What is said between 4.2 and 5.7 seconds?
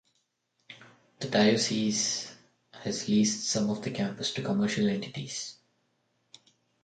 to commercial entities.